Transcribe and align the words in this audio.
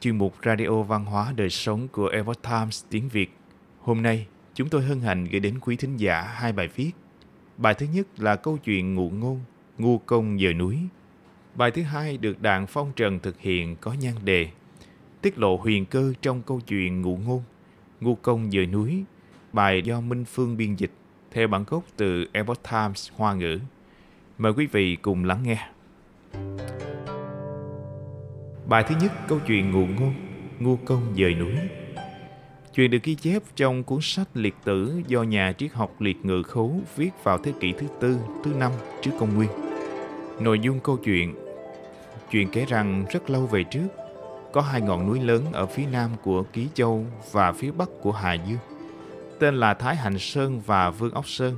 chuyên 0.00 0.18
mục 0.18 0.34
Radio 0.44 0.82
Văn 0.82 1.04
hóa 1.04 1.32
Đời 1.36 1.50
Sống 1.50 1.88
của 1.88 2.08
Epoch 2.08 2.42
Times 2.42 2.84
tiếng 2.90 3.08
Việt. 3.08 3.34
Hôm 3.80 4.02
nay, 4.02 4.26
chúng 4.54 4.68
tôi 4.68 4.82
hân 4.82 5.00
hạnh 5.00 5.24
gửi 5.24 5.40
đến 5.40 5.58
quý 5.60 5.76
thính 5.76 5.96
giả 5.96 6.22
hai 6.22 6.52
bài 6.52 6.68
viết. 6.74 6.90
Bài 7.56 7.74
thứ 7.74 7.86
nhất 7.92 8.06
là 8.16 8.36
câu 8.36 8.58
chuyện 8.58 8.94
ngụ 8.94 9.10
ngôn, 9.10 9.40
ngu 9.78 9.98
công 9.98 10.40
giờ 10.40 10.52
núi. 10.52 10.78
Bài 11.54 11.70
thứ 11.70 11.82
hai 11.82 12.16
được 12.16 12.42
Đảng 12.42 12.66
Phong 12.66 12.92
Trần 12.96 13.18
thực 13.18 13.40
hiện 13.40 13.76
có 13.76 13.92
nhan 13.92 14.14
đề 14.24 14.50
Tiết 15.22 15.38
lộ 15.38 15.56
huyền 15.56 15.86
cơ 15.86 16.12
trong 16.22 16.42
câu 16.42 16.60
chuyện 16.60 17.02
ngụ 17.02 17.16
ngôn, 17.16 17.42
ngu 18.00 18.14
công 18.14 18.52
giờ 18.52 18.66
núi. 18.66 19.04
Bài 19.52 19.82
do 19.82 20.00
Minh 20.00 20.24
Phương 20.24 20.56
biên 20.56 20.74
dịch 20.74 20.92
theo 21.30 21.48
bản 21.48 21.64
gốc 21.66 21.84
từ 21.96 22.26
Epoch 22.32 22.62
Times 22.70 23.10
Hoa 23.16 23.34
ngữ. 23.34 23.58
Mời 24.38 24.52
quý 24.52 24.66
vị 24.66 24.96
cùng 24.96 25.24
lắng 25.24 25.42
nghe. 25.42 25.68
Bài 28.68 28.84
thứ 28.88 28.94
nhất 29.00 29.12
câu 29.28 29.40
chuyện 29.46 29.70
ngụ 29.70 29.86
ngôn, 29.86 30.14
ngu 30.58 30.76
công 30.76 31.14
dời 31.18 31.34
núi. 31.34 31.52
Chuyện 32.74 32.90
được 32.90 33.02
ghi 33.02 33.14
chép 33.14 33.42
trong 33.56 33.84
cuốn 33.84 33.98
sách 34.02 34.28
Liệt 34.34 34.54
tử 34.64 35.02
do 35.06 35.22
nhà 35.22 35.52
triết 35.58 35.72
học 35.72 36.00
Liệt 36.00 36.24
Ngự 36.24 36.42
Khấu 36.42 36.80
viết 36.96 37.10
vào 37.22 37.38
thế 37.38 37.52
kỷ 37.60 37.72
thứ 37.72 37.86
tư, 38.00 38.16
thứ 38.44 38.52
năm 38.54 38.72
trước 39.02 39.10
công 39.18 39.34
nguyên. 39.34 39.50
Nội 40.40 40.58
dung 40.58 40.80
câu 40.80 40.96
chuyện 40.96 41.34
Chuyện 42.30 42.48
kể 42.52 42.64
rằng 42.64 43.04
rất 43.10 43.30
lâu 43.30 43.46
về 43.46 43.64
trước, 43.64 43.88
có 44.52 44.60
hai 44.60 44.80
ngọn 44.80 45.06
núi 45.06 45.20
lớn 45.20 45.44
ở 45.52 45.66
phía 45.66 45.86
nam 45.92 46.10
của 46.22 46.42
Ký 46.42 46.68
Châu 46.74 47.06
và 47.32 47.52
phía 47.52 47.70
bắc 47.70 47.88
của 48.02 48.12
Hà 48.12 48.34
Dương, 48.34 48.58
tên 49.38 49.54
là 49.54 49.74
Thái 49.74 49.96
Hành 49.96 50.18
Sơn 50.18 50.60
và 50.66 50.90
Vương 50.90 51.14
Ốc 51.14 51.28
Sơn. 51.28 51.56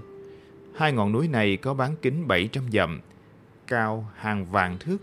Hai 0.77 0.93
ngọn 0.93 1.13
núi 1.13 1.29
này 1.29 1.57
có 1.57 1.75
bán 1.75 1.95
kính 2.03 2.29
700 2.29 2.65
dặm, 2.73 3.01
cao 3.67 4.11
hàng 4.17 4.47
vạn 4.51 4.79
thước. 4.79 4.99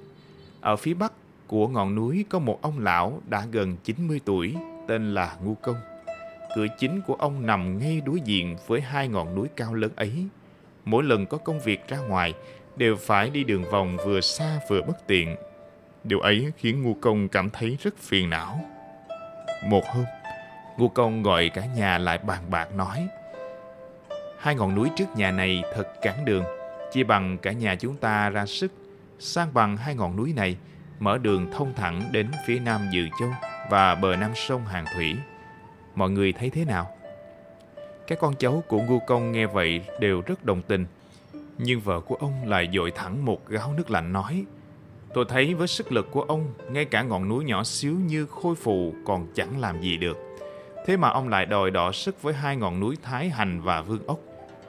Ở 0.61 0.75
phía 0.75 0.93
bắc 0.93 1.13
của 1.47 1.67
ngọn 1.67 1.95
núi 1.95 2.25
có 2.29 2.39
một 2.39 2.61
ông 2.61 2.79
lão 2.79 3.21
đã 3.29 3.45
gần 3.51 3.77
90 3.83 4.21
tuổi, 4.25 4.55
tên 4.87 5.13
là 5.13 5.35
Ngu 5.43 5.55
Công. 5.55 5.75
Cửa 6.55 6.65
chính 6.79 7.01
của 7.01 7.13
ông 7.13 7.45
nằm 7.45 7.79
ngay 7.79 8.01
đối 8.05 8.21
diện 8.21 8.55
với 8.67 8.81
hai 8.81 9.07
ngọn 9.07 9.35
núi 9.35 9.47
cao 9.55 9.73
lớn 9.73 9.91
ấy. 9.95 10.25
Mỗi 10.85 11.03
lần 11.03 11.25
có 11.25 11.37
công 11.37 11.59
việc 11.59 11.87
ra 11.87 11.97
ngoài, 11.97 12.33
đều 12.75 12.95
phải 12.95 13.29
đi 13.29 13.43
đường 13.43 13.63
vòng 13.71 13.97
vừa 14.05 14.21
xa 14.21 14.59
vừa 14.69 14.81
bất 14.81 15.07
tiện. 15.07 15.35
Điều 16.03 16.19
ấy 16.19 16.51
khiến 16.57 16.83
Ngu 16.83 16.93
Công 16.93 17.27
cảm 17.27 17.49
thấy 17.49 17.77
rất 17.81 17.97
phiền 17.97 18.29
não. 18.29 18.59
Một 19.65 19.83
hôm, 19.85 20.05
Ngu 20.77 20.87
Công 20.87 21.23
gọi 21.23 21.49
cả 21.49 21.65
nhà 21.65 21.97
lại 21.97 22.17
bàn 22.17 22.43
bạc 22.49 22.75
nói 22.75 23.07
Hai 24.39 24.55
ngọn 24.55 24.75
núi 24.75 24.89
trước 24.95 25.05
nhà 25.15 25.31
này 25.31 25.63
thật 25.75 25.87
cản 26.01 26.25
đường, 26.25 26.43
chia 26.91 27.03
bằng 27.03 27.37
cả 27.37 27.51
nhà 27.51 27.75
chúng 27.75 27.95
ta 27.95 28.29
ra 28.29 28.45
sức, 28.45 28.71
sang 29.19 29.53
bằng 29.53 29.77
hai 29.77 29.95
ngọn 29.95 30.15
núi 30.15 30.33
này, 30.35 30.57
mở 30.99 31.17
đường 31.17 31.51
thông 31.51 31.73
thẳng 31.73 32.01
đến 32.11 32.27
phía 32.47 32.59
nam 32.59 32.81
Dự 32.91 33.07
Châu 33.19 33.29
và 33.69 33.95
bờ 33.95 34.15
nam 34.15 34.31
sông 34.35 34.65
Hàng 34.65 34.85
Thủy. 34.95 35.15
Mọi 35.95 36.09
người 36.09 36.33
thấy 36.33 36.49
thế 36.49 36.65
nào? 36.65 36.91
Các 38.07 38.19
con 38.21 38.35
cháu 38.35 38.63
của 38.67 38.81
Ngu 38.81 38.99
Công 38.99 39.31
nghe 39.31 39.45
vậy 39.45 39.81
đều 39.99 40.21
rất 40.21 40.45
đồng 40.45 40.61
tình. 40.61 40.85
Nhưng 41.57 41.79
vợ 41.79 41.99
của 41.99 42.15
ông 42.15 42.47
lại 42.47 42.69
dội 42.73 42.91
thẳng 42.91 43.25
một 43.25 43.47
gáo 43.47 43.73
nước 43.77 43.91
lạnh 43.91 44.13
nói 44.13 44.45
Tôi 45.13 45.25
thấy 45.29 45.53
với 45.53 45.67
sức 45.67 45.91
lực 45.91 46.11
của 46.11 46.21
ông, 46.21 46.53
ngay 46.69 46.85
cả 46.85 47.01
ngọn 47.01 47.29
núi 47.29 47.45
nhỏ 47.45 47.63
xíu 47.63 47.93
như 47.93 48.25
khôi 48.25 48.55
phù 48.55 48.93
còn 49.05 49.27
chẳng 49.35 49.59
làm 49.59 49.81
gì 49.81 49.97
được. 49.97 50.17
Thế 50.85 50.97
mà 50.97 51.09
ông 51.09 51.29
lại 51.29 51.45
đòi 51.45 51.71
đọ 51.71 51.91
sức 51.91 52.21
với 52.21 52.33
hai 52.33 52.55
ngọn 52.55 52.79
núi 52.79 52.97
Thái 53.03 53.29
Hành 53.29 53.61
và 53.61 53.81
Vương 53.81 54.07
Ốc. 54.07 54.19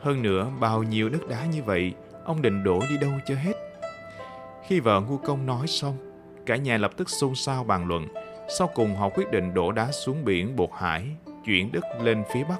Hơn 0.00 0.22
nữa, 0.22 0.50
bao 0.60 0.82
nhiêu 0.82 1.08
đất 1.08 1.28
đá 1.28 1.46
như 1.46 1.62
vậy, 1.62 1.92
ông 2.24 2.42
định 2.42 2.64
đổ 2.64 2.80
đi 2.90 2.96
đâu 3.00 3.10
cho 3.26 3.34
hết. 3.34 3.52
Khi 4.66 4.80
vợ 4.80 5.00
Ngu 5.00 5.16
Công 5.16 5.46
nói 5.46 5.66
xong, 5.66 6.07
cả 6.48 6.56
nhà 6.56 6.76
lập 6.76 6.90
tức 6.96 7.10
xôn 7.10 7.34
xao 7.34 7.64
bàn 7.64 7.86
luận. 7.88 8.06
Sau 8.58 8.70
cùng 8.74 8.96
họ 8.96 9.08
quyết 9.08 9.30
định 9.30 9.54
đổ 9.54 9.72
đá 9.72 9.90
xuống 9.92 10.24
biển 10.24 10.56
Bột 10.56 10.70
Hải, 10.78 11.04
chuyển 11.44 11.72
đất 11.72 11.84
lên 12.02 12.22
phía 12.32 12.44
Bắc. 12.44 12.58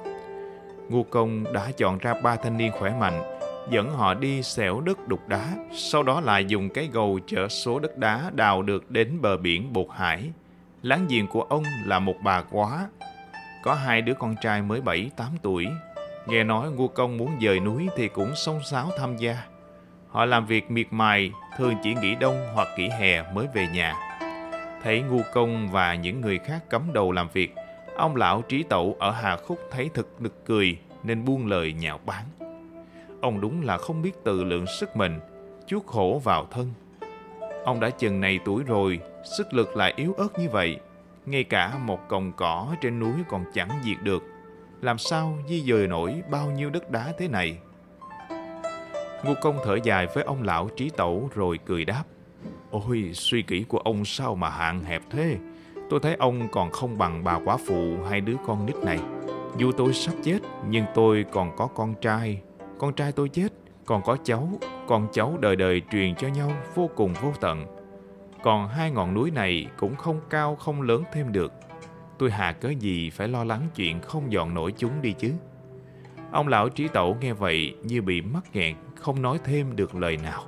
ngô 0.89 1.03
Công 1.11 1.53
đã 1.53 1.71
chọn 1.77 1.99
ra 1.99 2.15
ba 2.23 2.37
thanh 2.37 2.57
niên 2.57 2.73
khỏe 2.73 2.95
mạnh, 3.01 3.23
dẫn 3.71 3.91
họ 3.91 4.15
đi 4.15 4.43
xẻo 4.43 4.81
đất 4.81 5.09
đục 5.09 5.29
đá, 5.29 5.55
sau 5.73 6.03
đó 6.03 6.21
lại 6.21 6.45
dùng 6.45 6.69
cái 6.69 6.89
gầu 6.93 7.19
chở 7.27 7.49
số 7.49 7.79
đất 7.79 7.99
đá 7.99 8.31
đào 8.35 8.63
được 8.63 8.91
đến 8.91 9.21
bờ 9.21 9.37
biển 9.37 9.73
Bột 9.73 9.87
Hải. 9.91 10.31
Láng 10.83 11.07
giềng 11.09 11.27
của 11.27 11.43
ông 11.43 11.65
là 11.87 11.99
một 11.99 12.17
bà 12.23 12.43
quá, 12.51 12.89
có 13.63 13.75
hai 13.75 14.03
đứa 14.03 14.15
con 14.15 14.35
trai 14.43 14.63
mới 14.63 14.81
7-8 14.81 15.09
tuổi. 15.43 15.67
Nghe 16.27 16.45
nói 16.45 16.71
ngô 16.71 16.89
Công 16.89 17.17
muốn 17.17 17.31
dời 17.43 17.61
núi 17.61 17.89
thì 17.97 18.09
cũng 18.09 18.37
xông 18.37 18.61
xáo 18.71 18.91
tham 18.99 19.17
gia. 19.17 19.43
Họ 20.11 20.25
làm 20.25 20.47
việc 20.47 20.71
miệt 20.71 20.87
mài, 20.91 21.33
thường 21.57 21.75
chỉ 21.83 21.95
nghỉ 21.95 22.15
đông 22.15 22.47
hoặc 22.55 22.69
nghỉ 22.77 22.89
hè 22.89 23.33
mới 23.33 23.47
về 23.55 23.67
nhà. 23.67 23.95
Thấy 24.83 25.03
Ngu 25.03 25.21
Công 25.33 25.69
và 25.69 25.95
những 25.95 26.21
người 26.21 26.39
khác 26.39 26.71
cấm 26.71 26.83
đầu 26.93 27.13
làm 27.13 27.29
việc, 27.33 27.55
ông 27.97 28.17
lão 28.17 28.43
trí 28.43 28.63
tẩu 28.63 28.97
ở 28.99 29.11
Hà 29.11 29.37
Khúc 29.37 29.59
thấy 29.71 29.91
thật 29.95 30.07
nực 30.19 30.47
cười 30.47 30.79
nên 31.03 31.25
buông 31.25 31.47
lời 31.47 31.73
nhạo 31.73 32.01
báng. 32.07 32.25
Ông 33.21 33.41
đúng 33.41 33.63
là 33.63 33.79
không 33.79 34.03
biết 34.03 34.13
tự 34.25 34.45
lượng 34.45 34.67
sức 34.81 34.97
mình, 34.97 35.21
chuốc 35.67 35.87
khổ 35.87 36.21
vào 36.25 36.47
thân. 36.51 36.73
Ông 37.65 37.81
đã 37.81 37.91
chừng 37.91 38.21
này 38.21 38.39
tuổi 38.45 38.63
rồi, 38.65 39.01
sức 39.39 39.55
lực 39.55 39.77
lại 39.77 39.93
yếu 39.97 40.15
ớt 40.15 40.39
như 40.39 40.49
vậy. 40.49 40.77
Ngay 41.27 41.45
cả 41.45 41.79
một 41.79 42.09
cọng 42.09 42.33
cỏ 42.33 42.75
trên 42.81 42.99
núi 42.99 43.15
còn 43.29 43.45
chẳng 43.55 43.71
diệt 43.85 43.97
được. 44.03 44.23
Làm 44.81 44.99
sao 44.99 45.39
di 45.49 45.61
dời 45.61 45.87
nổi 45.87 46.23
bao 46.31 46.51
nhiêu 46.51 46.71
đất 46.71 46.91
đá 46.91 47.13
thế 47.19 47.29
này? 47.29 47.59
Ngô 49.25 49.35
công 49.43 49.59
thở 49.65 49.79
dài 49.85 50.07
với 50.15 50.25
ông 50.25 50.43
lão 50.43 50.69
trí 50.77 50.91
tẩu 50.91 51.31
rồi 51.35 51.59
cười 51.67 51.85
đáp. 51.85 52.05
Ôi, 52.71 53.11
suy 53.15 53.45
nghĩ 53.49 53.63
của 53.63 53.79
ông 53.79 54.05
sao 54.05 54.35
mà 54.35 54.51
hạn 54.51 54.85
hẹp 54.85 55.03
thế? 55.11 55.37
Tôi 55.91 56.01
thấy 56.01 56.15
ông 56.15 56.49
còn 56.53 56.71
không 56.71 56.99
bằng 56.99 57.25
bà 57.25 57.39
quả 57.45 57.57
phụ 57.67 57.97
hai 58.11 58.21
đứa 58.21 58.37
con 58.47 58.67
nít 58.67 58.77
này. 58.77 58.99
Dù 59.57 59.73
tôi 59.73 59.93
sắp 59.93 60.13
chết, 60.23 60.39
nhưng 60.69 60.85
tôi 60.95 61.25
còn 61.33 61.57
có 61.57 61.67
con 61.67 61.95
trai. 62.01 62.41
Con 62.79 62.95
trai 62.95 63.13
tôi 63.13 63.29
chết, 63.29 63.49
còn 63.85 64.03
có 64.03 64.17
cháu, 64.25 64.49
con 64.87 65.09
cháu 65.13 65.37
đời 65.41 65.57
đời 65.57 65.83
truyền 65.93 66.15
cho 66.15 66.29
nhau 66.29 66.53
vô 66.75 66.91
cùng 66.97 67.15
vô 67.23 67.33
tận. 67.41 67.67
Còn 68.43 68.69
hai 68.69 68.91
ngọn 68.91 69.15
núi 69.15 69.31
này 69.31 69.67
cũng 69.77 69.97
không 69.97 70.21
cao 70.31 70.57
không 70.57 70.83
lớn 70.83 71.03
thêm 71.13 71.33
được. 71.33 71.53
Tôi 72.19 72.31
hà 72.31 72.53
cớ 72.53 72.69
gì 72.69 73.11
phải 73.11 73.29
lo 73.29 73.45
lắng 73.45 73.69
chuyện 73.75 74.01
không 74.01 74.33
dọn 74.33 74.55
nổi 74.55 74.73
chúng 74.79 75.03
đi 75.03 75.13
chứ. 75.13 75.33
Ông 76.31 76.49
lão 76.49 76.69
trí 76.69 76.89
tẩu 76.89 77.17
nghe 77.21 77.33
vậy 77.33 77.75
như 77.83 78.03
bị 78.03 78.21
mắc 78.21 78.45
nghẹn, 78.53 78.77
không 79.01 79.23
nói 79.23 79.39
thêm 79.45 79.77
được 79.77 79.95
lời 79.95 80.17
nào. 80.17 80.45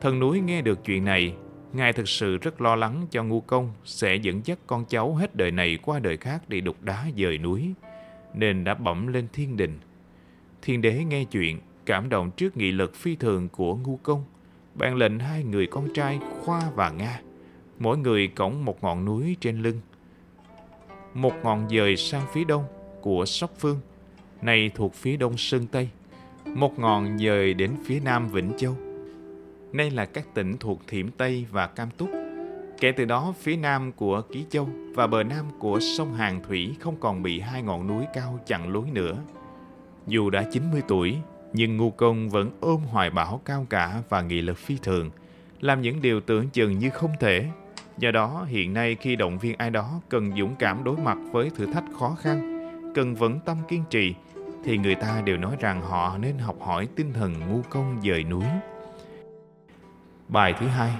Thần 0.00 0.18
núi 0.18 0.40
nghe 0.40 0.62
được 0.62 0.84
chuyện 0.84 1.04
này, 1.04 1.34
Ngài 1.72 1.92
thực 1.92 2.08
sự 2.08 2.36
rất 2.36 2.60
lo 2.60 2.76
lắng 2.76 3.06
cho 3.10 3.24
ngu 3.24 3.40
công 3.40 3.72
sẽ 3.84 4.16
dẫn 4.16 4.40
dắt 4.44 4.58
con 4.66 4.84
cháu 4.84 5.14
hết 5.14 5.36
đời 5.36 5.50
này 5.50 5.78
qua 5.82 5.98
đời 5.98 6.16
khác 6.16 6.42
để 6.48 6.60
đục 6.60 6.76
đá 6.82 7.06
dời 7.16 7.38
núi, 7.38 7.72
nên 8.34 8.64
đã 8.64 8.74
bẩm 8.74 9.06
lên 9.06 9.26
thiên 9.32 9.56
đình. 9.56 9.78
Thiên 10.62 10.80
đế 10.80 11.04
nghe 11.04 11.24
chuyện, 11.24 11.60
cảm 11.86 12.08
động 12.08 12.30
trước 12.36 12.56
nghị 12.56 12.72
lực 12.72 12.94
phi 12.94 13.16
thường 13.16 13.48
của 13.48 13.76
ngu 13.76 13.96
công, 13.96 14.24
ban 14.74 14.96
lệnh 14.96 15.18
hai 15.18 15.44
người 15.44 15.66
con 15.66 15.88
trai 15.94 16.18
Khoa 16.40 16.70
và 16.74 16.90
Nga, 16.90 17.20
mỗi 17.78 17.98
người 17.98 18.28
cõng 18.28 18.64
một 18.64 18.82
ngọn 18.82 19.04
núi 19.04 19.36
trên 19.40 19.62
lưng. 19.62 19.80
Một 21.14 21.32
ngọn 21.42 21.68
dời 21.68 21.96
sang 21.96 22.26
phía 22.32 22.44
đông 22.44 22.64
của 23.00 23.24
Sóc 23.26 23.50
Phương, 23.58 23.80
này 24.42 24.70
thuộc 24.74 24.94
phía 24.94 25.16
đông 25.16 25.36
Sơn 25.36 25.66
Tây, 25.66 25.88
một 26.54 26.78
ngọn 26.78 27.18
dời 27.18 27.54
đến 27.54 27.70
phía 27.84 28.00
nam 28.00 28.28
Vĩnh 28.28 28.52
Châu. 28.56 28.76
Nay 29.72 29.90
là 29.90 30.04
các 30.04 30.34
tỉnh 30.34 30.56
thuộc 30.56 30.80
Thiểm 30.86 31.10
Tây 31.10 31.46
và 31.50 31.66
Cam 31.66 31.90
Túc. 31.90 32.10
Kể 32.80 32.92
từ 32.92 33.04
đó, 33.04 33.34
phía 33.38 33.56
nam 33.56 33.92
của 33.92 34.22
Ký 34.32 34.44
Châu 34.50 34.68
và 34.94 35.06
bờ 35.06 35.22
nam 35.22 35.44
của 35.58 35.80
sông 35.80 36.14
Hàng 36.14 36.42
Thủy 36.48 36.76
không 36.80 36.96
còn 37.00 37.22
bị 37.22 37.40
hai 37.40 37.62
ngọn 37.62 37.86
núi 37.86 38.04
cao 38.14 38.40
chặn 38.46 38.72
lối 38.72 38.90
nữa. 38.92 39.16
Dù 40.06 40.30
đã 40.30 40.44
90 40.52 40.82
tuổi, 40.88 41.16
nhưng 41.52 41.76
Ngu 41.76 41.90
Công 41.90 42.28
vẫn 42.28 42.50
ôm 42.60 42.80
hoài 42.90 43.10
bão 43.10 43.40
cao 43.44 43.66
cả 43.70 44.02
và 44.08 44.22
nghị 44.22 44.40
lực 44.40 44.58
phi 44.58 44.76
thường, 44.82 45.10
làm 45.60 45.82
những 45.82 46.02
điều 46.02 46.20
tưởng 46.20 46.48
chừng 46.48 46.78
như 46.78 46.90
không 46.90 47.10
thể. 47.20 47.46
Do 47.98 48.10
đó, 48.10 48.46
hiện 48.48 48.74
nay 48.74 48.94
khi 48.94 49.16
động 49.16 49.38
viên 49.38 49.56
ai 49.58 49.70
đó 49.70 50.00
cần 50.08 50.32
dũng 50.38 50.54
cảm 50.58 50.84
đối 50.84 50.96
mặt 50.96 51.18
với 51.32 51.50
thử 51.50 51.66
thách 51.66 51.84
khó 51.98 52.16
khăn, 52.20 52.58
cần 52.94 53.14
vững 53.14 53.40
tâm 53.44 53.56
kiên 53.68 53.82
trì, 53.90 54.14
thì 54.64 54.78
người 54.78 54.94
ta 54.94 55.22
đều 55.24 55.36
nói 55.36 55.56
rằng 55.60 55.80
họ 55.80 56.18
nên 56.18 56.38
học 56.38 56.56
hỏi 56.60 56.88
tinh 56.96 57.12
thần 57.12 57.34
ngu 57.48 57.62
công 57.70 58.00
dời 58.04 58.24
núi. 58.24 58.44
Bài 60.28 60.54
thứ 60.60 60.66
hai, 60.66 60.92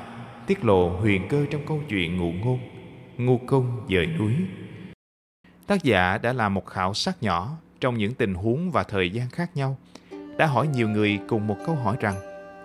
tiết 0.46 0.64
lộ 0.64 0.88
huyền 0.88 1.28
cơ 1.28 1.46
trong 1.50 1.66
câu 1.66 1.80
chuyện 1.88 2.16
ngụ 2.16 2.32
ngôn, 2.32 2.58
ngu 3.18 3.38
công 3.38 3.86
dời 3.90 4.06
núi. 4.06 4.34
Tác 5.66 5.82
giả 5.82 6.18
đã 6.18 6.32
làm 6.32 6.54
một 6.54 6.66
khảo 6.66 6.94
sát 6.94 7.22
nhỏ 7.22 7.56
trong 7.80 7.98
những 7.98 8.14
tình 8.14 8.34
huống 8.34 8.70
và 8.70 8.82
thời 8.82 9.10
gian 9.10 9.28
khác 9.28 9.50
nhau, 9.54 9.78
đã 10.36 10.46
hỏi 10.46 10.68
nhiều 10.68 10.88
người 10.88 11.18
cùng 11.28 11.46
một 11.46 11.56
câu 11.66 11.74
hỏi 11.74 11.96
rằng, 12.00 12.14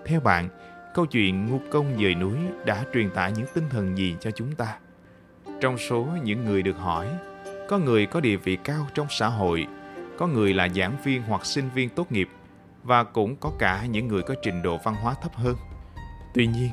theo 0.05 0.19
bạn, 0.19 0.49
câu 0.93 1.05
chuyện 1.05 1.45
ngu 1.45 1.59
công 1.71 1.97
dời 2.01 2.15
núi 2.15 2.37
đã 2.65 2.85
truyền 2.93 3.09
tải 3.09 3.31
những 3.31 3.47
tinh 3.53 3.63
thần 3.69 3.97
gì 3.97 4.15
cho 4.19 4.31
chúng 4.31 4.55
ta? 4.55 4.77
Trong 5.61 5.77
số 5.77 6.07
những 6.23 6.45
người 6.45 6.61
được 6.61 6.77
hỏi, 6.77 7.07
có 7.69 7.77
người 7.77 8.05
có 8.05 8.19
địa 8.19 8.35
vị 8.35 8.57
cao 8.63 8.87
trong 8.93 9.07
xã 9.09 9.27
hội, 9.27 9.67
có 10.17 10.27
người 10.27 10.53
là 10.53 10.69
giảng 10.69 10.97
viên 11.03 11.21
hoặc 11.21 11.45
sinh 11.45 11.69
viên 11.75 11.89
tốt 11.89 12.11
nghiệp 12.11 12.29
và 12.83 13.03
cũng 13.03 13.35
có 13.35 13.51
cả 13.59 13.85
những 13.85 14.07
người 14.07 14.21
có 14.21 14.35
trình 14.43 14.61
độ 14.61 14.77
văn 14.83 14.95
hóa 14.95 15.15
thấp 15.21 15.35
hơn. 15.35 15.55
Tuy 16.33 16.47
nhiên, 16.47 16.69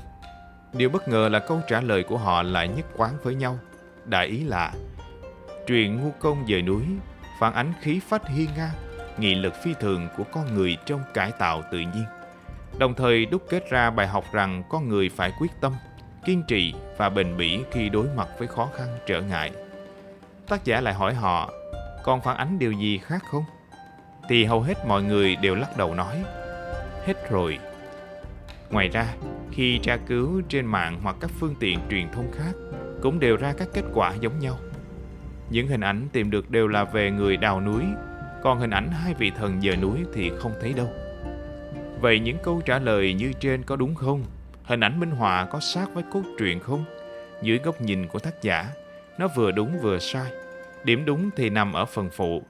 điều 0.72 0.90
bất 0.90 1.08
ngờ 1.08 1.28
là 1.28 1.38
câu 1.38 1.60
trả 1.68 1.80
lời 1.80 2.02
của 2.02 2.18
họ 2.18 2.42
lại 2.42 2.68
nhất 2.68 2.86
quán 2.96 3.14
với 3.22 3.34
nhau, 3.34 3.58
đại 4.04 4.26
ý 4.26 4.44
là 4.44 4.72
Truyện 5.66 6.00
ngu 6.00 6.10
công 6.10 6.44
dời 6.48 6.62
núi 6.62 6.82
phản 7.40 7.54
ánh 7.54 7.72
khí 7.80 8.00
phách 8.08 8.28
hiên 8.28 8.48
ngang, 8.56 8.74
nghị 9.18 9.34
lực 9.34 9.54
phi 9.64 9.74
thường 9.80 10.08
của 10.16 10.24
con 10.32 10.54
người 10.54 10.76
trong 10.86 11.00
cải 11.14 11.32
tạo 11.38 11.62
tự 11.72 11.78
nhiên. 11.78 12.04
Đồng 12.78 12.94
thời 12.94 13.26
đúc 13.26 13.42
kết 13.48 13.70
ra 13.70 13.90
bài 13.90 14.06
học 14.06 14.24
rằng 14.32 14.62
con 14.68 14.88
người 14.88 15.08
phải 15.08 15.32
quyết 15.40 15.50
tâm, 15.60 15.72
kiên 16.24 16.42
trì 16.48 16.74
và 16.96 17.08
bền 17.08 17.36
bỉ 17.36 17.60
khi 17.70 17.88
đối 17.88 18.06
mặt 18.16 18.28
với 18.38 18.48
khó 18.48 18.68
khăn 18.76 18.88
trở 19.06 19.20
ngại. 19.20 19.50
Tác 20.48 20.64
giả 20.64 20.80
lại 20.80 20.94
hỏi 20.94 21.14
họ, 21.14 21.50
còn 22.02 22.20
phản 22.20 22.36
ánh 22.36 22.58
điều 22.58 22.72
gì 22.72 22.98
khác 22.98 23.22
không? 23.30 23.44
Thì 24.28 24.44
hầu 24.44 24.60
hết 24.60 24.86
mọi 24.86 25.02
người 25.02 25.36
đều 25.36 25.54
lắc 25.54 25.76
đầu 25.76 25.94
nói, 25.94 26.22
hết 27.06 27.30
rồi. 27.30 27.58
Ngoài 28.70 28.88
ra, 28.88 29.06
khi 29.52 29.78
tra 29.82 29.96
cứu 29.96 30.42
trên 30.48 30.66
mạng 30.66 31.00
hoặc 31.02 31.16
các 31.20 31.30
phương 31.38 31.54
tiện 31.60 31.78
truyền 31.90 32.12
thông 32.12 32.32
khác 32.32 32.52
cũng 33.02 33.20
đều 33.20 33.36
ra 33.36 33.52
các 33.58 33.68
kết 33.74 33.84
quả 33.94 34.14
giống 34.20 34.38
nhau. 34.38 34.58
Những 35.50 35.66
hình 35.68 35.80
ảnh 35.80 36.08
tìm 36.12 36.30
được 36.30 36.50
đều 36.50 36.68
là 36.68 36.84
về 36.84 37.10
người 37.10 37.36
đào 37.36 37.60
núi, 37.60 37.82
còn 38.42 38.58
hình 38.58 38.70
ảnh 38.70 38.90
hai 38.90 39.14
vị 39.14 39.32
thần 39.38 39.60
dời 39.60 39.76
núi 39.76 39.98
thì 40.14 40.30
không 40.38 40.52
thấy 40.60 40.72
đâu. 40.72 40.88
Vậy 42.00 42.20
những 42.20 42.36
câu 42.42 42.60
trả 42.64 42.78
lời 42.78 43.14
như 43.14 43.32
trên 43.40 43.62
có 43.62 43.76
đúng 43.76 43.94
không? 43.94 44.24
Hình 44.64 44.80
ảnh 44.80 45.00
minh 45.00 45.10
họa 45.10 45.44
có 45.44 45.60
sát 45.60 45.94
với 45.94 46.04
cốt 46.12 46.22
truyện 46.38 46.60
không? 46.60 46.84
Dưới 47.42 47.58
góc 47.58 47.80
nhìn 47.80 48.08
của 48.08 48.18
tác 48.18 48.42
giả, 48.42 48.66
nó 49.18 49.28
vừa 49.36 49.50
đúng 49.50 49.80
vừa 49.80 49.98
sai. 49.98 50.30
Điểm 50.84 51.04
đúng 51.04 51.30
thì 51.36 51.50
nằm 51.50 51.72
ở 51.72 51.84
phần 51.84 52.08
phụ, 52.12 52.42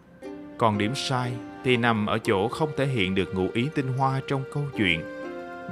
còn 0.58 0.78
điểm 0.78 0.94
sai 0.94 1.32
thì 1.64 1.76
nằm 1.76 2.06
ở 2.06 2.18
chỗ 2.18 2.48
không 2.48 2.70
thể 2.76 2.86
hiện 2.86 3.14
được 3.14 3.34
ngụ 3.34 3.48
ý 3.54 3.68
tinh 3.74 3.88
hoa 3.98 4.20
trong 4.28 4.44
câu 4.52 4.62
chuyện. 4.76 5.02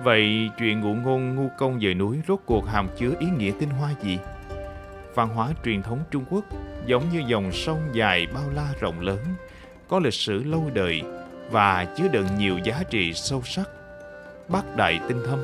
Vậy 0.05 0.50
chuyện 0.58 0.81
ngụ 0.81 0.94
ngôn 0.94 1.37
ngu 1.37 1.49
công 1.58 1.81
dời 1.81 1.94
núi 1.94 2.19
rốt 2.28 2.40
cuộc 2.46 2.66
hàm 2.66 2.88
chứa 2.99 3.10
ý 3.20 3.26
nghĩa 3.38 3.52
tinh 3.60 3.70
hoa 3.70 3.90
gì? 4.02 4.19
Văn 5.14 5.28
hóa 5.28 5.49
truyền 5.64 5.82
thống 5.82 5.99
Trung 6.10 6.25
Quốc 6.31 6.44
giống 6.87 7.02
như 7.12 7.22
dòng 7.26 7.52
sông 7.52 7.81
dài 7.93 8.26
bao 8.34 8.44
la 8.55 8.66
rộng 8.81 9.00
lớn, 9.00 9.19
có 9.88 9.99
lịch 9.99 10.14
sử 10.14 10.44
lâu 10.44 10.70
đời 10.75 11.02
và 11.50 11.84
chứa 11.96 12.08
đựng 12.08 12.26
nhiều 12.38 12.58
giá 12.64 12.82
trị 12.90 13.12
sâu 13.14 13.43
sắc. 13.43 13.69
Bác 14.49 14.76
đại 14.76 15.00
tinh 15.08 15.22
thâm, 15.26 15.38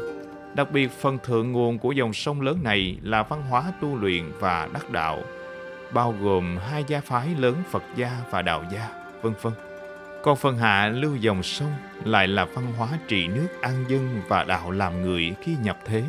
đặc 0.54 0.72
biệt 0.72 0.90
phần 0.90 1.18
thượng 1.24 1.52
nguồn 1.52 1.78
của 1.78 1.92
dòng 1.92 2.12
sông 2.12 2.40
lớn 2.40 2.58
này 2.62 2.98
là 3.02 3.22
văn 3.22 3.42
hóa 3.50 3.72
tu 3.80 3.96
luyện 3.96 4.24
và 4.40 4.68
đắc 4.72 4.90
đạo, 4.90 5.22
bao 5.94 6.14
gồm 6.20 6.58
hai 6.70 6.84
gia 6.86 7.00
phái 7.00 7.28
lớn 7.38 7.56
Phật 7.70 7.82
gia 7.96 8.10
và 8.30 8.42
Đạo 8.42 8.64
gia, 8.72 8.88
vân 9.22 9.32
vân. 9.42 9.52
Còn 10.22 10.36
phần 10.36 10.58
hạ 10.58 10.88
lưu 10.94 11.16
dòng 11.16 11.42
sông 11.42 11.72
lại 12.04 12.28
là 12.28 12.44
văn 12.44 12.72
hóa 12.78 12.88
trị 13.08 13.28
nước 13.28 13.48
an 13.60 13.84
dân 13.88 14.20
và 14.28 14.44
đạo 14.44 14.70
làm 14.70 15.02
người 15.02 15.34
khi 15.42 15.56
nhập 15.62 15.78
thế. 15.84 16.02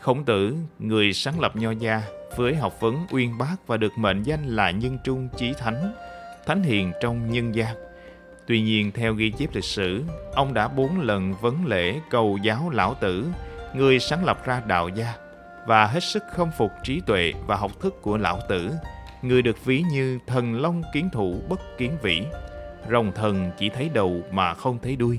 Khổng 0.00 0.24
tử, 0.24 0.56
người 0.78 1.12
sáng 1.12 1.40
lập 1.40 1.56
nho 1.56 1.70
gia, 1.70 2.02
với 2.36 2.54
học 2.54 2.80
vấn 2.80 3.06
uyên 3.10 3.38
bác 3.38 3.56
và 3.66 3.76
được 3.76 3.98
mệnh 3.98 4.22
danh 4.22 4.46
là 4.46 4.70
nhân 4.70 4.98
trung 5.04 5.28
chí 5.36 5.52
thánh, 5.52 5.94
thánh 6.46 6.62
hiền 6.62 6.92
trong 7.02 7.30
nhân 7.30 7.54
gian. 7.54 7.76
Tuy 8.46 8.60
nhiên, 8.60 8.92
theo 8.92 9.14
ghi 9.14 9.30
chép 9.30 9.54
lịch 9.54 9.64
sử, 9.64 10.04
ông 10.34 10.54
đã 10.54 10.68
bốn 10.68 11.00
lần 11.00 11.34
vấn 11.34 11.66
lễ 11.66 12.00
cầu 12.10 12.38
giáo 12.42 12.70
lão 12.70 12.94
tử, 12.94 13.26
người 13.74 13.98
sáng 13.98 14.24
lập 14.24 14.46
ra 14.46 14.62
đạo 14.66 14.88
gia, 14.88 15.14
và 15.66 15.86
hết 15.86 16.00
sức 16.00 16.22
khâm 16.32 16.50
phục 16.58 16.70
trí 16.82 17.00
tuệ 17.06 17.32
và 17.46 17.56
học 17.56 17.70
thức 17.80 18.02
của 18.02 18.16
lão 18.16 18.40
tử, 18.48 18.70
người 19.22 19.42
được 19.42 19.64
ví 19.64 19.82
như 19.92 20.18
thần 20.26 20.60
long 20.60 20.82
kiến 20.94 21.08
thủ 21.12 21.40
bất 21.48 21.60
kiến 21.78 21.96
vĩ. 22.02 22.22
Rồng 22.90 23.12
thần 23.12 23.50
chỉ 23.58 23.68
thấy 23.68 23.90
đầu 23.94 24.22
mà 24.32 24.54
không 24.54 24.78
thấy 24.82 24.96
đuôi. 24.96 25.18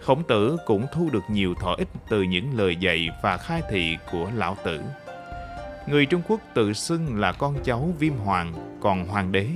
Khổng 0.00 0.22
tử 0.22 0.56
cũng 0.66 0.86
thu 0.92 1.08
được 1.12 1.24
nhiều 1.30 1.54
thọ 1.60 1.74
ích 1.74 1.88
từ 2.08 2.22
những 2.22 2.58
lời 2.58 2.76
dạy 2.76 3.08
và 3.22 3.36
khai 3.36 3.62
thị 3.70 3.96
của 4.12 4.30
lão 4.34 4.56
tử. 4.64 4.80
Người 5.86 6.06
Trung 6.06 6.22
Quốc 6.28 6.40
tự 6.54 6.72
xưng 6.72 7.20
là 7.20 7.32
con 7.32 7.56
cháu 7.64 7.92
Viêm 7.98 8.14
Hoàng, 8.14 8.52
còn 8.80 9.06
Hoàng 9.06 9.32
đế, 9.32 9.48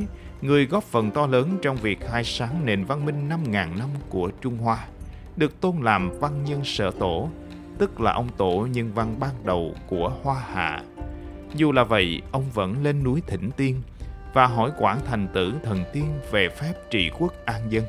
người 0.42 0.66
góp 0.66 0.84
phần 0.84 1.10
to 1.10 1.26
lớn 1.26 1.58
trong 1.62 1.76
việc 1.76 2.00
khai 2.00 2.24
sáng 2.24 2.66
nền 2.66 2.84
văn 2.84 3.04
minh 3.04 3.28
5.000 3.28 3.52
năm 3.52 3.88
của 4.08 4.30
Trung 4.40 4.56
Hoa, 4.56 4.78
được 5.36 5.60
tôn 5.60 5.76
làm 5.82 6.10
văn 6.20 6.44
nhân 6.44 6.64
sở 6.64 6.90
tổ, 6.90 7.30
tức 7.78 8.00
là 8.00 8.12
ông 8.12 8.28
tổ 8.36 8.68
nhân 8.72 8.92
văn 8.94 9.16
ban 9.20 9.34
đầu 9.44 9.74
của 9.86 10.12
Hoa 10.22 10.42
Hạ. 10.52 10.82
Dù 11.54 11.72
là 11.72 11.84
vậy, 11.84 12.22
ông 12.32 12.44
vẫn 12.54 12.82
lên 12.82 13.02
núi 13.04 13.22
thỉnh 13.26 13.50
tiên 13.56 13.82
và 14.34 14.46
hỏi 14.46 14.70
quản 14.78 14.98
thành 15.04 15.28
tử 15.32 15.52
thần 15.62 15.84
tiên 15.92 16.04
về 16.30 16.48
phép 16.48 16.72
trị 16.90 17.10
quốc 17.18 17.32
an 17.44 17.72
dân. 17.72 17.84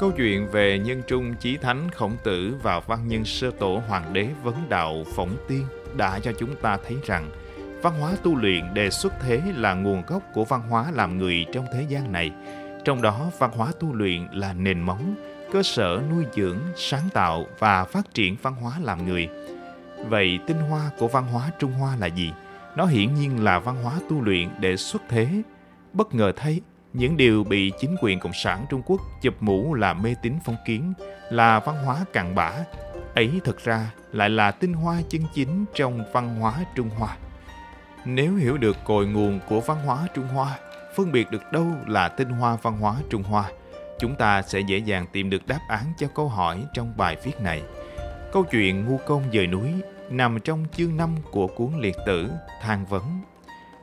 Câu 0.00 0.10
chuyện 0.16 0.46
về 0.52 0.78
nhân 0.78 1.02
trung 1.06 1.34
chí 1.40 1.56
thánh 1.56 1.90
khổng 1.90 2.16
tử 2.24 2.54
và 2.62 2.80
văn 2.80 3.08
nhân 3.08 3.24
sơ 3.24 3.50
tổ 3.50 3.82
hoàng 3.88 4.12
đế 4.12 4.28
vấn 4.42 4.54
đạo 4.68 5.04
phỏng 5.16 5.36
tiên 5.48 5.64
đã 5.96 6.18
cho 6.18 6.32
chúng 6.38 6.56
ta 6.56 6.78
thấy 6.88 6.96
rằng 7.04 7.30
văn 7.82 8.00
hóa 8.00 8.12
tu 8.22 8.36
luyện 8.36 8.74
đề 8.74 8.90
xuất 8.90 9.12
thế 9.20 9.42
là 9.56 9.74
nguồn 9.74 10.02
gốc 10.06 10.22
của 10.34 10.44
văn 10.44 10.62
hóa 10.68 10.90
làm 10.94 11.18
người 11.18 11.46
trong 11.52 11.66
thế 11.72 11.86
gian 11.88 12.12
này. 12.12 12.32
Trong 12.84 13.02
đó, 13.02 13.30
văn 13.38 13.50
hóa 13.54 13.72
tu 13.80 13.94
luyện 13.94 14.26
là 14.32 14.52
nền 14.52 14.80
móng, 14.80 15.14
cơ 15.52 15.62
sở 15.62 16.00
nuôi 16.10 16.24
dưỡng, 16.34 16.58
sáng 16.76 17.08
tạo 17.14 17.46
và 17.58 17.84
phát 17.84 18.14
triển 18.14 18.36
văn 18.42 18.54
hóa 18.54 18.72
làm 18.82 19.06
người. 19.06 19.28
Vậy 20.08 20.38
tinh 20.46 20.56
hoa 20.56 20.90
của 20.98 21.08
văn 21.08 21.26
hóa 21.26 21.50
Trung 21.58 21.72
Hoa 21.72 21.96
là 21.96 22.06
gì? 22.06 22.32
Nó 22.76 22.84
hiển 22.84 23.14
nhiên 23.14 23.44
là 23.44 23.58
văn 23.58 23.82
hóa 23.82 23.94
tu 24.08 24.22
luyện 24.22 24.48
để 24.60 24.76
xuất 24.76 25.02
thế. 25.08 25.42
Bất 25.92 26.14
ngờ 26.14 26.32
thấy, 26.36 26.60
những 26.92 27.16
điều 27.16 27.44
bị 27.44 27.72
chính 27.80 27.96
quyền 28.00 28.20
Cộng 28.20 28.32
sản 28.32 28.66
Trung 28.70 28.82
Quốc 28.86 29.00
chụp 29.22 29.34
mũ 29.40 29.74
là 29.74 29.92
mê 29.92 30.14
tín 30.22 30.34
phong 30.44 30.56
kiến, 30.66 30.92
là 31.30 31.60
văn 31.60 31.84
hóa 31.84 32.04
cặn 32.12 32.34
bã, 32.34 32.52
ấy 33.14 33.40
thực 33.44 33.64
ra 33.64 33.90
lại 34.12 34.30
là 34.30 34.50
tinh 34.50 34.72
hoa 34.72 34.96
chân 35.08 35.22
chính 35.34 35.64
trong 35.74 36.04
văn 36.12 36.40
hóa 36.40 36.54
Trung 36.74 36.88
Hoa. 36.88 37.16
Nếu 38.04 38.34
hiểu 38.34 38.58
được 38.58 38.76
cội 38.84 39.06
nguồn 39.06 39.40
của 39.48 39.60
văn 39.60 39.78
hóa 39.86 40.06
Trung 40.14 40.28
Hoa, 40.28 40.58
phân 40.96 41.12
biệt 41.12 41.30
được 41.30 41.52
đâu 41.52 41.66
là 41.86 42.08
tinh 42.08 42.28
hoa 42.28 42.56
văn 42.62 42.78
hóa 42.78 42.94
Trung 43.10 43.22
Hoa, 43.22 43.44
chúng 43.98 44.14
ta 44.14 44.42
sẽ 44.42 44.60
dễ 44.60 44.78
dàng 44.78 45.06
tìm 45.12 45.30
được 45.30 45.46
đáp 45.46 45.60
án 45.68 45.84
cho 45.98 46.06
câu 46.14 46.28
hỏi 46.28 46.64
trong 46.74 46.92
bài 46.96 47.16
viết 47.24 47.40
này. 47.40 47.62
Câu 48.32 48.44
chuyện 48.44 48.84
ngu 48.84 48.98
công 49.06 49.22
dời 49.32 49.46
núi 49.46 49.68
nằm 50.10 50.40
trong 50.40 50.64
chương 50.76 50.96
5 50.96 51.16
của 51.30 51.46
cuốn 51.46 51.68
liệt 51.80 51.96
tử 52.06 52.30
Thang 52.62 52.86
Vấn. 52.86 53.02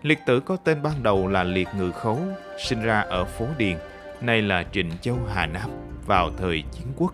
Liệt 0.02 0.20
tử 0.26 0.40
có 0.40 0.58
tên 0.58 0.84
ban 0.84 1.04
đầu 1.04 1.28
là 1.28 1.44
Liệt 1.44 1.68
Ngự 1.78 1.92
Khấu, 1.92 2.20
sinh 2.66 2.82
ra 2.82 3.00
ở 3.00 3.26
phố 3.26 3.48
Điền, 3.58 3.78
nay 4.22 4.42
là 4.42 4.64
Trịnh 4.72 4.92
Châu 5.02 5.18
Hà 5.34 5.46
Nam, 5.46 5.70
vào 6.06 6.30
thời 6.38 6.64
chiến 6.72 6.88
quốc. 6.96 7.14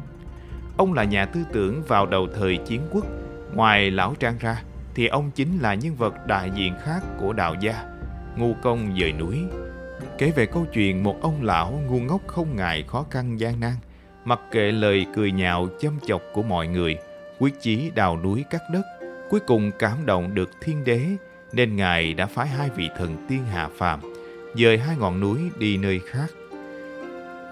Ông 0.78 0.94
là 0.94 1.04
nhà 1.04 1.26
tư 1.26 1.40
tưởng 1.54 1.84
vào 1.88 2.06
đầu 2.06 2.28
thời 2.36 2.58
chiến 2.58 2.82
quốc. 2.92 3.06
Ngoài 3.54 3.92
Lão 3.92 4.16
Trang 4.20 4.38
ra, 4.40 4.62
thì 4.96 5.08
ông 5.08 5.32
chính 5.32 5.60
là 5.60 5.74
nhân 5.74 5.96
vật 5.96 6.28
đại 6.28 6.52
diện 6.56 6.74
khác 6.84 7.00
của 7.20 7.34
đạo 7.34 7.56
gia, 7.60 7.84
ngu 8.36 8.54
công 8.62 8.98
dời 9.00 9.12
núi. 9.12 9.44
Kể 10.22 10.32
về 10.32 10.46
câu 10.46 10.66
chuyện 10.74 11.04
một 11.04 11.22
ông 11.22 11.44
lão 11.44 11.82
ngu 11.88 12.00
ngốc 12.00 12.22
không 12.28 12.56
ngại 12.56 12.84
khó 12.88 13.06
khăn 13.10 13.40
gian 13.40 13.60
nan, 13.60 13.74
mặc 14.26 14.40
kệ 14.52 14.72
lời 14.72 15.06
cười 15.16 15.32
nhạo 15.32 15.68
châm 15.80 16.00
chọc 16.08 16.22
của 16.34 16.44
mọi 16.44 16.68
người, 16.68 16.98
quyết 17.40 17.54
chí 17.62 17.92
đào 17.96 18.20
núi 18.24 18.46
cắt 18.50 18.62
đất, 18.72 18.82
cuối 19.30 19.40
cùng 19.40 19.72
cảm 19.80 20.06
động 20.06 20.36
được 20.36 20.50
thiên 20.62 20.84
đế, 20.84 21.06
nên 21.54 21.76
Ngài 21.76 22.14
đã 22.14 22.26
phái 22.26 22.48
hai 22.48 22.70
vị 22.70 22.90
thần 22.98 23.26
tiên 23.30 23.46
hạ 23.46 23.70
phàm, 23.78 24.00
dời 24.56 24.78
hai 24.78 24.98
ngọn 24.98 25.20
núi 25.20 25.40
đi 25.58 25.78
nơi 25.78 26.00
khác. 26.06 26.28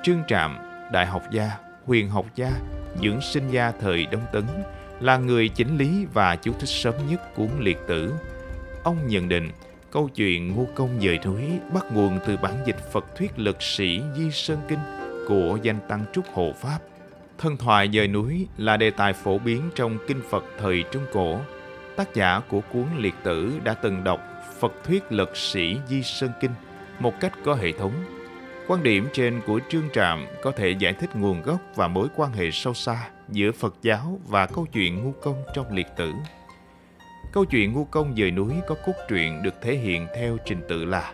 Trương 0.03 0.23
Trạm, 0.27 0.57
đại 0.91 1.05
học 1.05 1.23
gia, 1.31 1.51
huyền 1.85 2.09
học 2.09 2.25
gia, 2.35 2.51
dưỡng 3.01 3.21
sinh 3.21 3.49
gia 3.51 3.71
thời 3.71 4.05
Đông 4.05 4.25
Tấn, 4.33 4.43
là 4.99 5.17
người 5.17 5.49
chỉnh 5.49 5.77
lý 5.77 6.05
và 6.13 6.35
chú 6.35 6.53
thích 6.53 6.69
sớm 6.69 6.93
nhất 7.09 7.35
cuốn 7.35 7.49
liệt 7.59 7.77
tử. 7.87 8.13
Ông 8.83 9.07
nhận 9.07 9.29
định 9.29 9.49
câu 9.91 10.09
chuyện 10.15 10.55
ngu 10.55 10.65
công 10.75 10.99
dời 11.01 11.19
núi 11.25 11.43
bắt 11.73 11.85
nguồn 11.93 12.19
từ 12.27 12.37
bản 12.37 12.53
dịch 12.65 12.91
Phật 12.91 13.15
thuyết 13.15 13.39
lực 13.39 13.61
sĩ 13.61 14.01
Di 14.15 14.31
Sơn 14.31 14.59
Kinh 14.67 14.79
của 15.27 15.57
danh 15.63 15.79
tăng 15.87 16.05
Trúc 16.13 16.25
Hộ 16.33 16.53
Pháp. 16.61 16.79
Thân 17.37 17.57
thoại 17.57 17.89
dời 17.93 18.07
núi 18.07 18.47
là 18.57 18.77
đề 18.77 18.91
tài 18.91 19.13
phổ 19.13 19.37
biến 19.37 19.69
trong 19.75 19.97
kinh 20.07 20.21
Phật 20.29 20.45
thời 20.59 20.83
Trung 20.91 21.05
Cổ. 21.13 21.39
Tác 21.95 22.15
giả 22.15 22.41
của 22.49 22.61
cuốn 22.73 22.85
liệt 22.97 23.15
tử 23.23 23.59
đã 23.63 23.73
từng 23.73 24.03
đọc 24.03 24.19
Phật 24.59 24.73
thuyết 24.83 25.11
lực 25.11 25.37
sĩ 25.37 25.77
Di 25.87 26.03
Sơn 26.03 26.31
Kinh 26.41 26.51
một 26.99 27.13
cách 27.19 27.33
có 27.45 27.55
hệ 27.55 27.71
thống. 27.71 27.93
Quan 28.67 28.83
điểm 28.83 29.07
trên 29.13 29.41
của 29.47 29.59
Trương 29.69 29.89
Trạm 29.93 30.25
có 30.43 30.51
thể 30.51 30.69
giải 30.79 30.93
thích 30.93 31.15
nguồn 31.15 31.41
gốc 31.41 31.59
và 31.75 31.87
mối 31.87 32.07
quan 32.15 32.33
hệ 32.33 32.51
sâu 32.51 32.73
xa 32.73 33.09
giữa 33.29 33.51
Phật 33.51 33.75
giáo 33.81 34.19
và 34.27 34.45
câu 34.45 34.65
chuyện 34.73 35.03
ngu 35.03 35.11
công 35.11 35.43
trong 35.55 35.73
liệt 35.73 35.87
tử. 35.97 36.13
Câu 37.31 37.45
chuyện 37.45 37.73
ngu 37.73 37.85
công 37.85 38.15
dời 38.17 38.31
núi 38.31 38.53
có 38.67 38.75
cốt 38.85 38.93
truyện 39.09 39.43
được 39.43 39.53
thể 39.61 39.75
hiện 39.75 40.07
theo 40.15 40.37
trình 40.45 40.61
tự 40.69 40.85
là 40.85 41.13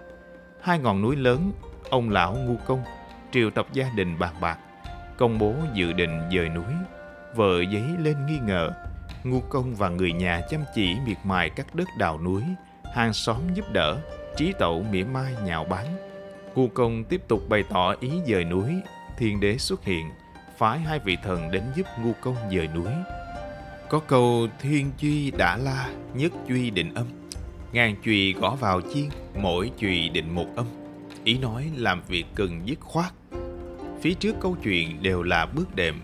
Hai 0.62 0.80
ngọn 0.80 1.02
núi 1.02 1.16
lớn, 1.16 1.52
ông 1.90 2.10
lão 2.10 2.36
ngu 2.36 2.56
công, 2.66 2.84
triều 3.32 3.50
tập 3.50 3.68
gia 3.74 3.90
đình 3.96 4.20
bàn 4.20 4.34
bạc, 4.42 4.58
công 5.18 5.40
bố 5.40 5.54
dự 5.74 5.94
định 5.94 6.22
dời 6.36 6.50
núi. 6.50 6.74
Vợ 7.36 7.62
giấy 7.62 7.84
lên 8.00 8.26
nghi 8.26 8.40
ngờ, 8.46 8.72
ngu 9.24 9.40
công 9.40 9.76
và 9.76 9.90
người 9.90 10.14
nhà 10.14 10.42
chăm 10.50 10.64
chỉ 10.76 10.96
miệt 11.06 11.18
mài 11.24 11.50
cắt 11.50 11.76
đất 11.76 11.88
đào 11.98 12.22
núi, 12.22 12.44
hàng 12.96 13.14
xóm 13.14 13.38
giúp 13.54 13.66
đỡ, 13.74 13.98
trí 14.38 14.54
tẩu 14.60 14.86
mỉa 14.92 15.04
mai 15.04 15.36
nhạo 15.46 15.64
báng. 15.64 15.96
Ngu 16.56 16.68
công 16.68 17.04
tiếp 17.04 17.22
tục 17.28 17.42
bày 17.50 17.64
tỏ 17.70 17.96
ý 18.00 18.12
dời 18.28 18.44
núi, 18.44 18.76
thiên 19.18 19.40
đế 19.40 19.58
xuất 19.58 19.84
hiện– 19.84 20.10
phái 20.58 20.80
hai 20.80 21.00
vị 21.00 21.18
thần 21.24 21.52
đến 21.52 21.64
giúp 21.76 21.86
ngu 22.00 22.12
công 22.22 22.36
dời 22.52 22.68
núi. 22.68 22.92
Có 23.90 24.00
câu 24.00 24.48
thiên 24.60 24.92
duy 25.00 25.32
đã 25.32 25.58
la, 25.58 25.90
nhất 26.14 26.32
duy 26.48 26.70
định 26.70 26.94
âm. 26.94 27.06
Ngàn 27.72 27.96
chùy 28.06 28.34
gõ 28.34 28.56
vào 28.56 28.82
chiên, 28.94 29.10
mỗi 29.36 29.72
chùy 29.78 30.10
định 30.10 30.36
một 30.36 30.48
âm. 30.56 30.66
Ý 31.24 31.38
nói 31.38 31.72
làm 31.76 32.02
việc 32.08 32.26
cần 32.36 32.62
dứt 32.66 32.80
khoát. 32.80 33.14
Phía 34.02 34.14
trước 34.14 34.36
câu 34.42 34.58
chuyện 34.64 35.04
đều 35.04 35.24
là 35.24 35.46
bước 35.46 35.76
đệm 35.76 36.02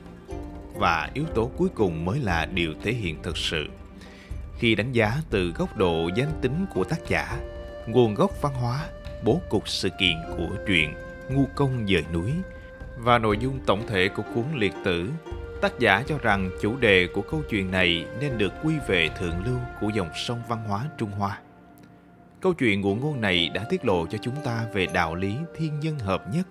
và 0.75 1.09
yếu 1.13 1.25
tố 1.25 1.51
cuối 1.57 1.69
cùng 1.75 2.05
mới 2.05 2.19
là 2.19 2.45
điều 2.45 2.73
thể 2.83 2.93
hiện 2.93 3.15
thực 3.23 3.37
sự. 3.37 3.67
Khi 4.59 4.75
đánh 4.75 4.91
giá 4.91 5.17
từ 5.29 5.51
góc 5.51 5.77
độ 5.77 6.09
danh 6.15 6.31
tính 6.41 6.65
của 6.73 6.83
tác 6.83 6.99
giả, 7.07 7.39
nguồn 7.87 8.15
gốc 8.15 8.31
văn 8.41 8.53
hóa, 8.53 8.87
bố 9.23 9.41
cục 9.49 9.67
sự 9.67 9.89
kiện 9.99 10.15
của 10.37 10.55
truyện 10.67 10.93
Ngu 11.29 11.45
công 11.55 11.87
dời 11.87 12.03
núi 12.13 12.31
và 12.97 13.17
nội 13.17 13.37
dung 13.41 13.59
tổng 13.65 13.87
thể 13.87 14.07
của 14.07 14.23
cuốn 14.35 14.43
liệt 14.55 14.73
tử, 14.85 15.09
tác 15.61 15.79
giả 15.79 16.03
cho 16.07 16.17
rằng 16.17 16.49
chủ 16.61 16.77
đề 16.77 17.07
của 17.13 17.21
câu 17.21 17.41
chuyện 17.49 17.71
này 17.71 18.05
nên 18.19 18.37
được 18.37 18.53
quy 18.63 18.73
về 18.87 19.09
thượng 19.19 19.45
lưu 19.45 19.57
của 19.81 19.89
dòng 19.89 20.09
sông 20.15 20.41
văn 20.47 20.63
hóa 20.67 20.85
Trung 20.97 21.11
Hoa. 21.11 21.39
Câu 22.41 22.53
chuyện 22.53 22.81
ngụ 22.81 22.95
ngôn 22.95 23.21
này 23.21 23.49
đã 23.53 23.63
tiết 23.69 23.85
lộ 23.85 24.05
cho 24.07 24.17
chúng 24.21 24.35
ta 24.43 24.65
về 24.73 24.87
đạo 24.93 25.15
lý 25.15 25.35
thiên 25.57 25.79
nhân 25.79 25.99
hợp 25.99 26.23
nhất, 26.33 26.47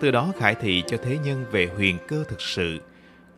từ 0.00 0.10
đó 0.10 0.32
khải 0.38 0.54
thị 0.54 0.82
cho 0.86 0.96
thế 1.04 1.18
nhân 1.18 1.44
về 1.50 1.68
huyền 1.76 1.98
cơ 2.08 2.24
thực 2.28 2.40
sự, 2.40 2.80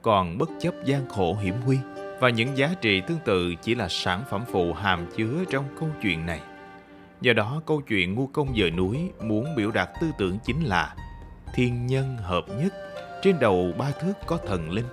còn 0.03 0.39
bất 0.39 0.51
chấp 0.61 0.75
gian 0.85 1.09
khổ 1.09 1.37
hiểm 1.43 1.55
nguy 1.65 1.79
và 2.21 2.31
những 2.31 2.57
giá 2.57 2.75
trị 2.81 3.03
tương 3.07 3.19
tự 3.25 3.55
chỉ 3.55 3.75
là 3.75 3.89
sản 3.89 4.23
phẩm 4.31 4.45
phụ 4.53 4.73
hàm 4.73 5.07
chứa 5.17 5.45
trong 5.51 5.65
câu 5.81 5.89
chuyện 6.03 6.27
này. 6.27 6.41
Do 7.21 7.33
đó, 7.33 7.63
câu 7.67 7.81
chuyện 7.81 8.15
ngu 8.15 8.27
công 8.27 8.57
dời 8.57 8.71
núi 8.71 9.11
muốn 9.23 9.55
biểu 9.57 9.71
đạt 9.71 9.89
tư 10.01 10.11
tưởng 10.19 10.39
chính 10.45 10.65
là 10.65 10.95
thiên 11.55 11.87
nhân 11.87 12.17
hợp 12.17 12.45
nhất, 12.49 12.75
trên 13.23 13.39
đầu 13.41 13.73
ba 13.79 13.91
thước 13.91 14.13
có 14.27 14.37
thần 14.37 14.71
linh, 14.71 14.87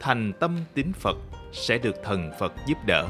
thành 0.00 0.32
tâm 0.32 0.56
tín 0.74 0.92
Phật 0.92 1.16
sẽ 1.52 1.78
được 1.78 1.96
thần 2.04 2.30
Phật 2.38 2.52
giúp 2.66 2.78
đỡ. 2.86 3.06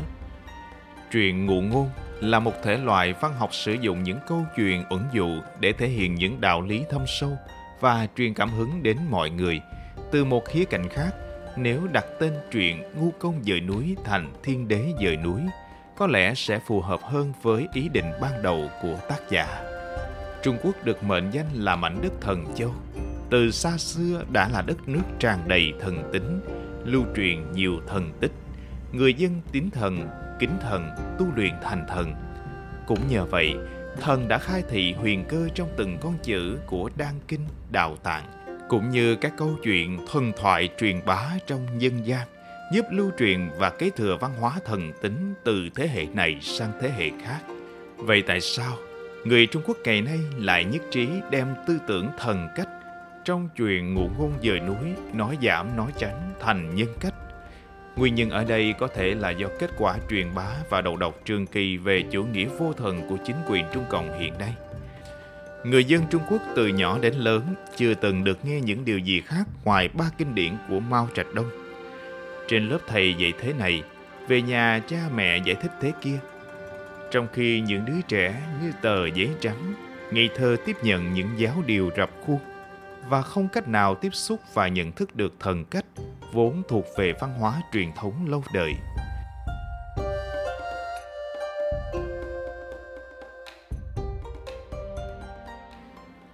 Truyện 1.12 1.46
ngụ 1.46 1.60
ngôn 1.60 1.90
là 2.20 2.38
một 2.38 2.52
thể 2.62 2.76
loại 2.76 3.14
văn 3.20 3.32
học 3.38 3.54
sử 3.54 3.72
dụng 3.72 4.02
những 4.02 4.18
câu 4.28 4.44
chuyện 4.56 4.84
ẩn 4.90 5.04
dụ 5.12 5.28
để 5.60 5.72
thể 5.72 5.88
hiện 5.88 6.14
những 6.14 6.40
đạo 6.40 6.62
lý 6.62 6.84
thâm 6.90 7.02
sâu 7.06 7.38
và 7.80 8.06
truyền 8.16 8.34
cảm 8.34 8.50
hứng 8.50 8.82
đến 8.82 8.96
mọi 9.10 9.30
người. 9.30 9.60
Từ 10.12 10.24
một 10.24 10.44
khía 10.48 10.64
cạnh 10.64 10.88
khác, 10.88 11.10
nếu 11.56 11.86
đặt 11.92 12.04
tên 12.20 12.32
truyện 12.50 12.82
Ngu 12.96 13.10
công 13.18 13.42
dời 13.46 13.60
núi 13.60 13.96
thành 14.04 14.32
Thiên 14.42 14.68
đế 14.68 14.92
dời 15.02 15.16
núi, 15.16 15.40
có 15.96 16.06
lẽ 16.06 16.34
sẽ 16.34 16.60
phù 16.66 16.80
hợp 16.80 17.00
hơn 17.02 17.32
với 17.42 17.68
ý 17.72 17.88
định 17.88 18.12
ban 18.20 18.42
đầu 18.42 18.70
của 18.82 18.96
tác 19.08 19.20
giả. 19.30 19.62
Trung 20.42 20.56
Quốc 20.62 20.84
được 20.84 21.04
mệnh 21.04 21.30
danh 21.30 21.46
là 21.54 21.76
mảnh 21.76 21.98
đất 22.02 22.12
thần 22.20 22.46
châu. 22.54 22.74
Từ 23.30 23.50
xa 23.50 23.76
xưa 23.76 24.24
đã 24.32 24.48
là 24.48 24.62
đất 24.62 24.88
nước 24.88 25.02
tràn 25.18 25.48
đầy 25.48 25.72
thần 25.80 26.10
tính, 26.12 26.40
lưu 26.84 27.04
truyền 27.16 27.52
nhiều 27.52 27.80
thần 27.86 28.12
tích. 28.20 28.32
Người 28.92 29.14
dân 29.14 29.40
tín 29.52 29.70
thần, 29.70 30.08
kính 30.38 30.58
thần, 30.60 30.90
tu 31.18 31.26
luyện 31.36 31.52
thành 31.62 31.86
thần. 31.88 32.14
Cũng 32.86 33.08
nhờ 33.08 33.24
vậy, 33.24 33.54
thần 34.00 34.28
đã 34.28 34.38
khai 34.38 34.62
thị 34.68 34.92
huyền 34.92 35.24
cơ 35.28 35.48
trong 35.54 35.68
từng 35.76 35.98
con 36.00 36.14
chữ 36.22 36.58
của 36.66 36.90
đan 36.96 37.14
kinh, 37.28 37.40
đạo 37.72 37.96
tạng, 38.02 38.24
cũng 38.68 38.90
như 38.90 39.16
các 39.16 39.32
câu 39.36 39.56
chuyện 39.62 40.06
thần 40.12 40.32
thoại 40.36 40.68
truyền 40.78 41.00
bá 41.06 41.30
trong 41.46 41.66
dân 41.78 42.06
gian, 42.06 42.28
giúp 42.72 42.84
lưu 42.90 43.10
truyền 43.18 43.48
và 43.58 43.70
kế 43.70 43.90
thừa 43.90 44.16
văn 44.20 44.30
hóa 44.40 44.52
thần 44.64 44.92
tính 45.02 45.34
từ 45.44 45.68
thế 45.74 45.88
hệ 45.88 46.06
này 46.14 46.38
sang 46.40 46.72
thế 46.80 46.90
hệ 46.90 47.10
khác. 47.24 47.40
Vậy 47.96 48.22
tại 48.26 48.40
sao 48.40 48.76
người 49.24 49.46
Trung 49.46 49.62
Quốc 49.66 49.76
ngày 49.84 50.02
nay 50.02 50.18
lại 50.36 50.64
nhất 50.64 50.82
trí 50.90 51.08
đem 51.30 51.46
tư 51.66 51.78
tưởng 51.86 52.08
thần 52.18 52.48
cách 52.56 52.68
trong 53.24 53.48
chuyện 53.56 53.94
ngụ 53.94 54.08
ngôn 54.18 54.32
dời 54.42 54.60
núi 54.60 54.94
nói 55.12 55.38
giảm 55.42 55.76
nói 55.76 55.92
tránh 55.98 56.32
thành 56.40 56.74
nhân 56.74 56.88
cách 57.00 57.14
Nguyên 57.96 58.14
nhân 58.14 58.30
ở 58.30 58.44
đây 58.44 58.74
có 58.78 58.86
thể 58.86 59.14
là 59.14 59.30
do 59.30 59.48
kết 59.58 59.70
quả 59.78 59.96
truyền 60.10 60.34
bá 60.34 60.46
và 60.70 60.80
đầu 60.80 60.96
độc 60.96 61.14
trường 61.24 61.46
kỳ 61.46 61.76
về 61.76 62.04
chủ 62.10 62.24
nghĩa 62.24 62.46
vô 62.58 62.72
thần 62.72 63.08
của 63.08 63.16
chính 63.26 63.36
quyền 63.48 63.64
Trung 63.72 63.84
Cộng 63.88 64.20
hiện 64.20 64.38
nay. 64.38 64.54
Người 65.64 65.84
dân 65.84 66.02
Trung 66.10 66.22
Quốc 66.30 66.42
từ 66.56 66.66
nhỏ 66.66 66.98
đến 66.98 67.14
lớn 67.14 67.42
chưa 67.76 67.94
từng 67.94 68.24
được 68.24 68.44
nghe 68.44 68.60
những 68.60 68.84
điều 68.84 68.98
gì 68.98 69.20
khác 69.20 69.44
ngoài 69.64 69.88
ba 69.88 70.04
kinh 70.18 70.34
điển 70.34 70.52
của 70.68 70.80
Mao 70.80 71.08
Trạch 71.14 71.34
Đông. 71.34 71.50
Trên 72.48 72.68
lớp 72.68 72.78
thầy 72.86 73.14
dạy 73.14 73.32
thế 73.40 73.52
này, 73.52 73.82
về 74.28 74.42
nhà 74.42 74.80
cha 74.88 74.98
mẹ 75.14 75.38
giải 75.44 75.54
thích 75.54 75.72
thế 75.80 75.92
kia. 76.02 76.18
Trong 77.10 77.26
khi 77.32 77.60
những 77.60 77.84
đứa 77.84 78.00
trẻ 78.08 78.42
như 78.62 78.72
tờ 78.82 79.06
giấy 79.06 79.28
trắng, 79.40 79.74
ngây 80.10 80.30
thơ 80.36 80.56
tiếp 80.66 80.76
nhận 80.82 81.12
những 81.14 81.28
giáo 81.36 81.62
điều 81.66 81.90
rập 81.96 82.10
khuôn 82.26 82.38
và 83.08 83.22
không 83.22 83.48
cách 83.48 83.68
nào 83.68 83.94
tiếp 83.94 84.14
xúc 84.14 84.40
và 84.54 84.68
nhận 84.68 84.92
thức 84.92 85.16
được 85.16 85.34
thần 85.40 85.64
cách 85.64 85.84
vốn 86.32 86.62
thuộc 86.68 86.84
về 86.96 87.12
văn 87.20 87.34
hóa 87.34 87.62
truyền 87.72 87.92
thống 87.92 88.28
lâu 88.28 88.44
đời. 88.54 88.74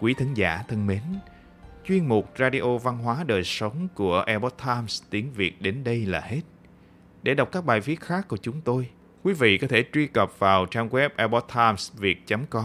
Quý 0.00 0.14
thính 0.14 0.34
giả 0.34 0.64
thân 0.68 0.86
mến, 0.86 1.02
chuyên 1.84 2.06
mục 2.08 2.32
Radio 2.38 2.78
Văn 2.78 2.98
hóa 2.98 3.24
Đời 3.26 3.44
Sống 3.44 3.88
của 3.94 4.24
Epoch 4.26 4.56
Times 4.66 5.02
tiếng 5.10 5.32
Việt 5.32 5.62
đến 5.62 5.84
đây 5.84 6.06
là 6.06 6.20
hết. 6.20 6.40
Để 7.22 7.34
đọc 7.34 7.48
các 7.52 7.64
bài 7.64 7.80
viết 7.80 8.00
khác 8.00 8.28
của 8.28 8.36
chúng 8.36 8.60
tôi, 8.60 8.88
quý 9.22 9.32
vị 9.32 9.58
có 9.58 9.66
thể 9.66 9.84
truy 9.92 10.06
cập 10.06 10.38
vào 10.38 10.66
trang 10.66 10.88
web 10.88 11.08
epochtimesviet.com. 11.16 12.64